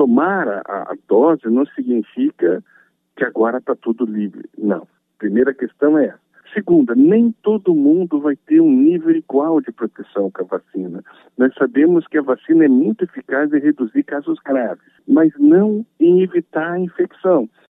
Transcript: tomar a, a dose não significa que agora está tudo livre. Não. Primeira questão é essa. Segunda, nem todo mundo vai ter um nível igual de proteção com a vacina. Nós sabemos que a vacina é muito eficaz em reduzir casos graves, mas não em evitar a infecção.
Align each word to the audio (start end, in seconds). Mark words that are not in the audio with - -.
tomar 0.00 0.48
a, 0.48 0.62
a 0.64 0.94
dose 1.06 1.42
não 1.44 1.66
significa 1.66 2.64
que 3.14 3.22
agora 3.22 3.58
está 3.58 3.76
tudo 3.76 4.06
livre. 4.06 4.48
Não. 4.56 4.88
Primeira 5.18 5.52
questão 5.52 5.98
é 5.98 6.06
essa. 6.06 6.30
Segunda, 6.54 6.94
nem 6.94 7.32
todo 7.42 7.74
mundo 7.74 8.18
vai 8.18 8.34
ter 8.34 8.62
um 8.62 8.72
nível 8.72 9.14
igual 9.14 9.60
de 9.60 9.70
proteção 9.70 10.30
com 10.30 10.42
a 10.42 10.58
vacina. 10.58 11.04
Nós 11.36 11.54
sabemos 11.54 12.06
que 12.06 12.16
a 12.16 12.22
vacina 12.22 12.64
é 12.64 12.68
muito 12.68 13.04
eficaz 13.04 13.52
em 13.52 13.60
reduzir 13.60 14.02
casos 14.04 14.38
graves, 14.42 14.90
mas 15.06 15.32
não 15.38 15.84
em 16.00 16.22
evitar 16.22 16.72
a 16.72 16.80
infecção. 16.80 17.46